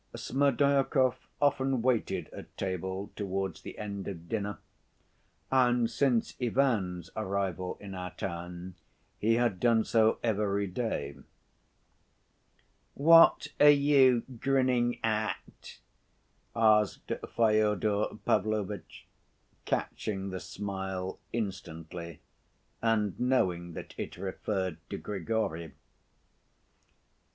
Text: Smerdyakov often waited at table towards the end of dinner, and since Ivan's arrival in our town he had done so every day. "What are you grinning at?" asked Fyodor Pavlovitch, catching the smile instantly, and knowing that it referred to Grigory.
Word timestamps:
Smerdyakov 0.15 1.13
often 1.39 1.83
waited 1.83 2.27
at 2.33 2.57
table 2.57 3.11
towards 3.15 3.61
the 3.61 3.77
end 3.77 4.07
of 4.07 4.27
dinner, 4.27 4.57
and 5.51 5.91
since 5.91 6.33
Ivan's 6.41 7.11
arrival 7.15 7.77
in 7.79 7.93
our 7.93 8.09
town 8.09 8.73
he 9.19 9.35
had 9.35 9.59
done 9.59 9.83
so 9.85 10.17
every 10.23 10.65
day. 10.65 11.17
"What 12.95 13.49
are 13.59 13.69
you 13.69 14.23
grinning 14.39 14.99
at?" 15.03 15.77
asked 16.55 17.11
Fyodor 17.35 18.05
Pavlovitch, 18.25 19.05
catching 19.65 20.31
the 20.31 20.39
smile 20.39 21.19
instantly, 21.31 22.21
and 22.81 23.19
knowing 23.19 23.73
that 23.73 23.93
it 23.99 24.17
referred 24.17 24.79
to 24.89 24.97
Grigory. 24.97 25.73